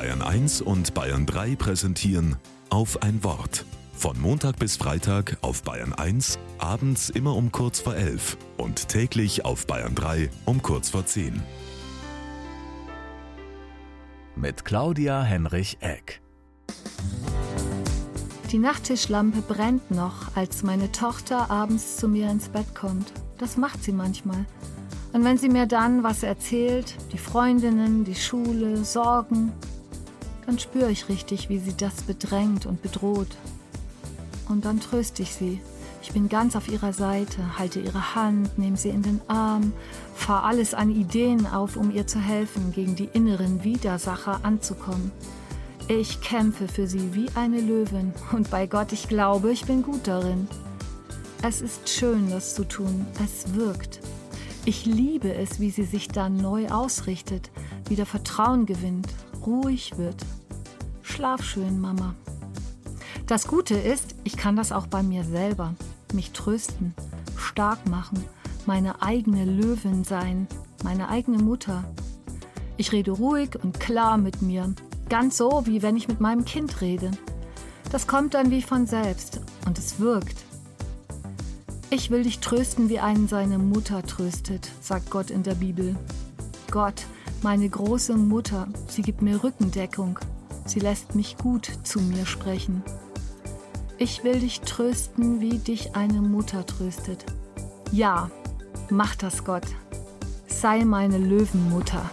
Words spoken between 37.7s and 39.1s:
ihre Hand, nehme sie in